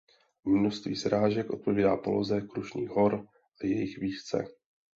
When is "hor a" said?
2.89-3.65